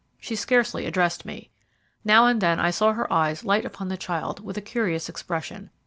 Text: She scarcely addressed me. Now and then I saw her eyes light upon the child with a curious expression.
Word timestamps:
She 0.19 0.35
scarcely 0.35 0.87
addressed 0.87 1.25
me. 1.25 1.51
Now 2.03 2.25
and 2.25 2.41
then 2.41 2.59
I 2.59 2.71
saw 2.71 2.93
her 2.93 3.13
eyes 3.13 3.45
light 3.45 3.65
upon 3.65 3.89
the 3.89 3.97
child 3.97 4.39
with 4.43 4.57
a 4.57 4.59
curious 4.61 5.07
expression. 5.07 5.69